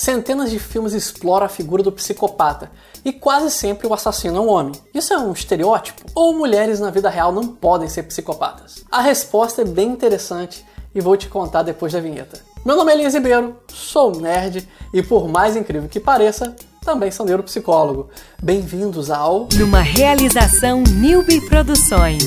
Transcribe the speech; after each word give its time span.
Centenas 0.00 0.50
de 0.50 0.58
filmes 0.58 0.94
exploram 0.94 1.44
a 1.44 1.48
figura 1.50 1.82
do 1.82 1.92
psicopata 1.92 2.70
e 3.04 3.12
quase 3.12 3.50
sempre 3.50 3.86
o 3.86 3.92
assassino 3.92 4.38
é 4.38 4.40
um 4.40 4.48
homem. 4.48 4.72
Isso 4.94 5.12
é 5.12 5.18
um 5.18 5.30
estereótipo? 5.30 6.06
Ou 6.14 6.32
mulheres 6.32 6.80
na 6.80 6.90
vida 6.90 7.10
real 7.10 7.30
não 7.30 7.46
podem 7.46 7.86
ser 7.86 8.04
psicopatas? 8.04 8.82
A 8.90 9.02
resposta 9.02 9.60
é 9.60 9.64
bem 9.66 9.90
interessante 9.90 10.64
e 10.94 11.02
vou 11.02 11.18
te 11.18 11.28
contar 11.28 11.64
depois 11.64 11.92
da 11.92 12.00
vinheta. 12.00 12.40
Meu 12.64 12.76
nome 12.76 12.92
é 12.92 12.94
Elias 12.94 13.12
Ribeiro, 13.12 13.56
sou 13.68 14.18
nerd 14.18 14.66
e 14.94 15.02
por 15.02 15.28
mais 15.28 15.54
incrível 15.54 15.86
que 15.86 16.00
pareça, 16.00 16.56
também 16.82 17.10
sou 17.10 17.26
neuropsicólogo. 17.26 18.08
Bem-vindos 18.42 19.10
ao 19.10 19.48
Numa 19.54 19.82
realização 19.82 20.82
Newbie 20.82 21.46
Produções. 21.46 22.24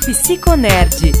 Psiconerd. 0.00 1.12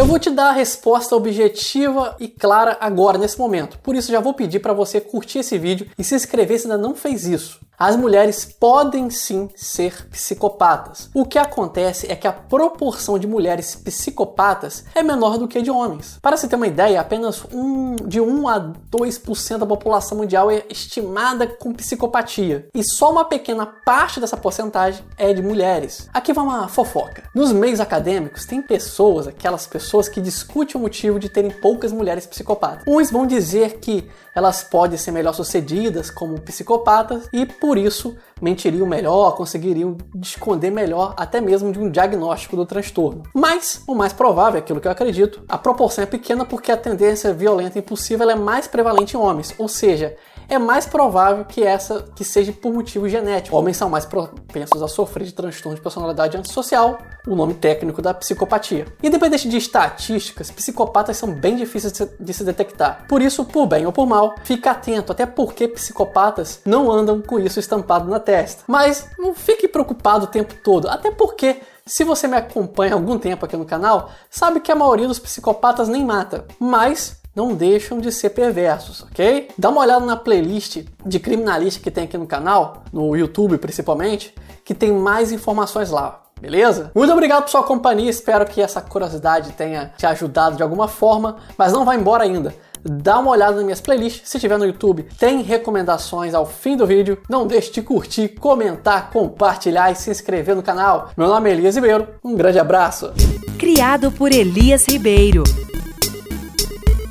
Eu 0.00 0.06
vou 0.06 0.18
te 0.18 0.30
dar 0.30 0.48
a 0.48 0.52
resposta 0.52 1.14
objetiva 1.14 2.16
e 2.18 2.26
clara 2.26 2.74
agora, 2.80 3.18
nesse 3.18 3.38
momento. 3.38 3.78
Por 3.80 3.94
isso, 3.94 4.10
já 4.10 4.18
vou 4.18 4.32
pedir 4.32 4.58
para 4.58 4.72
você 4.72 4.98
curtir 4.98 5.40
esse 5.40 5.58
vídeo 5.58 5.88
e 5.98 6.02
se 6.02 6.14
inscrever 6.14 6.58
se 6.58 6.64
ainda 6.64 6.78
não 6.78 6.94
fez 6.94 7.26
isso 7.26 7.60
as 7.80 7.96
mulheres 7.96 8.44
podem 8.44 9.08
sim 9.08 9.48
ser 9.56 10.06
psicopatas. 10.08 11.08
O 11.14 11.24
que 11.24 11.38
acontece 11.38 12.12
é 12.12 12.14
que 12.14 12.28
a 12.28 12.32
proporção 12.32 13.18
de 13.18 13.26
mulheres 13.26 13.74
psicopatas 13.74 14.84
é 14.94 15.02
menor 15.02 15.38
do 15.38 15.48
que 15.48 15.56
a 15.56 15.62
de 15.62 15.70
homens. 15.70 16.18
Para 16.20 16.36
se 16.36 16.46
ter 16.46 16.56
uma 16.56 16.66
ideia, 16.66 17.00
apenas 17.00 17.42
um, 17.50 17.96
de 17.96 18.20
1 18.20 18.48
a 18.48 18.60
2% 18.60 19.56
da 19.56 19.64
população 19.64 20.18
mundial 20.18 20.50
é 20.50 20.62
estimada 20.68 21.46
com 21.46 21.72
psicopatia. 21.72 22.68
E 22.74 22.84
só 22.84 23.10
uma 23.10 23.24
pequena 23.24 23.64
parte 23.64 24.20
dessa 24.20 24.36
porcentagem 24.36 25.02
é 25.16 25.32
de 25.32 25.40
mulheres. 25.40 26.06
Aqui 26.12 26.34
vai 26.34 26.44
uma 26.44 26.68
fofoca. 26.68 27.22
Nos 27.34 27.50
meios 27.50 27.80
acadêmicos, 27.80 28.44
tem 28.44 28.60
pessoas, 28.60 29.26
aquelas 29.26 29.66
pessoas 29.66 30.06
que 30.06 30.20
discutem 30.20 30.76
o 30.76 30.80
motivo 30.80 31.18
de 31.18 31.30
terem 31.30 31.50
poucas 31.50 31.92
mulheres 31.92 32.26
psicopatas. 32.26 32.84
Uns 32.86 33.10
vão 33.10 33.26
dizer 33.26 33.78
que 33.78 34.06
elas 34.34 34.62
podem 34.62 34.98
ser 34.98 35.12
melhor 35.12 35.32
sucedidas 35.32 36.10
como 36.10 36.40
psicopatas 36.40 37.28
e 37.32 37.46
por 37.46 37.69
por 37.70 37.78
isso 37.78 38.16
mentiriam 38.42 38.84
melhor, 38.84 39.36
conseguiriam 39.36 39.96
esconder 40.20 40.72
melhor 40.72 41.14
até 41.16 41.40
mesmo 41.40 41.70
de 41.70 41.78
um 41.78 41.88
diagnóstico 41.88 42.56
do 42.56 42.66
transtorno. 42.66 43.22
Mas 43.32 43.84
o 43.86 43.94
mais 43.94 44.12
provável, 44.12 44.58
aquilo 44.58 44.80
que 44.80 44.88
eu 44.88 44.90
acredito, 44.90 45.44
a 45.48 45.56
proporção 45.56 46.02
é 46.02 46.06
pequena 46.06 46.44
porque 46.44 46.72
a 46.72 46.76
tendência 46.76 47.32
violenta 47.32 47.78
e 47.78 47.80
impulsiva 47.80 48.24
é 48.24 48.34
mais 48.34 48.66
prevalente 48.66 49.16
em 49.16 49.20
homens, 49.20 49.54
ou 49.56 49.68
seja, 49.68 50.16
é 50.50 50.58
mais 50.58 50.84
provável 50.84 51.44
que 51.44 51.62
essa 51.62 52.04
que 52.14 52.24
seja 52.24 52.52
por 52.52 52.74
motivo 52.74 53.08
genético. 53.08 53.56
Homens 53.56 53.76
são 53.76 53.88
mais 53.88 54.04
propensos 54.04 54.82
a 54.82 54.88
sofrer 54.88 55.24
de 55.24 55.32
transtorno 55.32 55.76
de 55.76 55.80
personalidade 55.80 56.36
antissocial, 56.36 56.98
o 57.26 57.36
nome 57.36 57.54
técnico 57.54 58.02
da 58.02 58.12
psicopatia. 58.12 58.86
Independente 59.00 59.48
de 59.48 59.56
estatísticas, 59.56 60.50
psicopatas 60.50 61.16
são 61.16 61.32
bem 61.32 61.54
difíceis 61.54 61.92
de 62.18 62.34
se 62.34 62.42
detectar. 62.42 63.06
Por 63.08 63.22
isso, 63.22 63.44
por 63.44 63.66
bem 63.66 63.86
ou 63.86 63.92
por 63.92 64.06
mal, 64.06 64.34
fique 64.42 64.68
atento, 64.68 65.12
até 65.12 65.24
porque 65.24 65.68
psicopatas 65.68 66.60
não 66.66 66.90
andam 66.90 67.22
com 67.22 67.38
isso 67.38 67.60
estampado 67.60 68.10
na 68.10 68.18
testa. 68.18 68.64
Mas 68.66 69.08
não 69.16 69.32
fique 69.32 69.68
preocupado 69.68 70.24
o 70.24 70.28
tempo 70.28 70.54
todo, 70.64 70.88
até 70.88 71.12
porque 71.12 71.60
se 71.86 72.02
você 72.02 72.26
me 72.26 72.36
acompanha 72.36 72.92
há 72.92 72.96
algum 72.96 73.18
tempo 73.18 73.44
aqui 73.44 73.56
no 73.56 73.64
canal, 73.64 74.10
sabe 74.28 74.60
que 74.60 74.72
a 74.72 74.76
maioria 74.76 75.06
dos 75.06 75.18
psicopatas 75.18 75.88
nem 75.88 76.04
mata, 76.04 76.44
mas 76.58 77.19
não 77.34 77.54
deixam 77.54 77.98
de 77.98 78.10
ser 78.10 78.30
perversos, 78.30 79.02
ok? 79.02 79.48
Dá 79.56 79.70
uma 79.70 79.80
olhada 79.80 80.04
na 80.04 80.16
playlist 80.16 80.84
de 81.04 81.18
criminalista 81.20 81.80
que 81.80 81.90
tem 81.90 82.04
aqui 82.04 82.18
no 82.18 82.26
canal, 82.26 82.82
no 82.92 83.16
YouTube 83.16 83.58
principalmente, 83.58 84.34
que 84.64 84.74
tem 84.74 84.92
mais 84.92 85.32
informações 85.32 85.90
lá. 85.90 86.22
Beleza? 86.40 86.90
Muito 86.94 87.12
obrigado 87.12 87.42
por 87.42 87.50
sua 87.50 87.62
companhia, 87.62 88.08
espero 88.08 88.46
que 88.46 88.62
essa 88.62 88.80
curiosidade 88.80 89.52
tenha 89.52 89.92
te 89.96 90.06
ajudado 90.06 90.56
de 90.56 90.62
alguma 90.62 90.88
forma, 90.88 91.36
mas 91.56 91.72
não 91.72 91.84
vai 91.84 91.96
embora 91.98 92.24
ainda. 92.24 92.54
Dá 92.82 93.18
uma 93.18 93.32
olhada 93.32 93.56
nas 93.56 93.64
minhas 93.64 93.80
playlists, 93.80 94.26
se 94.26 94.40
tiver 94.40 94.58
no 94.58 94.64
YouTube, 94.64 95.06
tem 95.18 95.42
recomendações 95.42 96.32
ao 96.32 96.46
fim 96.46 96.78
do 96.78 96.86
vídeo. 96.86 97.18
Não 97.28 97.46
deixe 97.46 97.70
de 97.70 97.82
curtir, 97.82 98.28
comentar, 98.28 99.10
compartilhar 99.10 99.92
e 99.92 99.94
se 99.94 100.10
inscrever 100.10 100.56
no 100.56 100.62
canal. 100.62 101.10
Meu 101.14 101.28
nome 101.28 101.50
é 101.50 101.52
Elias 101.52 101.74
Ribeiro, 101.74 102.08
um 102.24 102.34
grande 102.34 102.58
abraço. 102.58 103.12
Criado 103.58 104.10
por 104.10 104.32
Elias 104.32 104.86
Ribeiro 104.88 105.44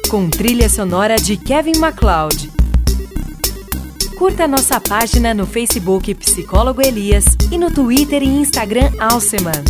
com 0.09 0.27
trilha 0.27 0.67
sonora 0.67 1.17
de 1.17 1.37
Kevin 1.37 1.77
MacLeod. 1.77 2.51
Curta 4.17 4.47
nossa 4.47 4.81
página 4.81 5.35
no 5.35 5.45
Facebook 5.45 6.15
Psicólogo 6.15 6.81
Elias 6.81 7.25
e 7.51 7.59
no 7.59 7.69
Twitter 7.71 8.23
e 8.23 8.25
Instagram 8.25 8.89
Alceman. 8.99 9.63